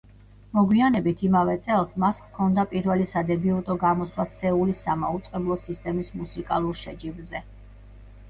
მოგვიანებით, 0.57 1.19
იმავე 1.27 1.53
წელს 1.65 1.91
მას 2.03 2.21
ჰქონდა 2.21 2.63
პირველი 2.71 3.03
სადებიუტო 3.11 3.75
გამოსვლა 3.83 4.25
სეულის 4.35 4.81
სამაუწყებლო 4.87 5.57
სისტემის 5.65 6.09
მუსიკალურ 6.23 6.81
შეჯიბრზე. 6.85 7.43